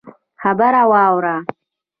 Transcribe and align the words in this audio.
خبره 0.41 0.83
واوره! 0.91 1.35